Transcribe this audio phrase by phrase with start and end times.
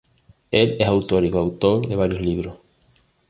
[0.49, 2.55] Él es autor y coautor de varios libros.